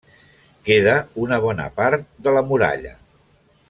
[0.69, 0.95] Queda
[1.25, 2.99] una bona part de la muralla.